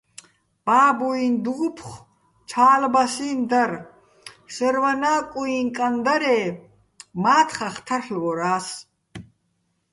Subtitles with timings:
[0.65, 2.03] ბაბუიჼ დუფხო̆
[2.49, 3.71] ჩა́ლბასიჼ დარ,
[4.53, 6.43] შერვანა́ კუიჼ კან დარე́
[7.23, 8.67] მა́თხახ თარლ'ვორა́ს.